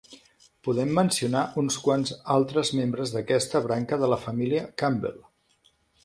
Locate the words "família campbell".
4.23-5.21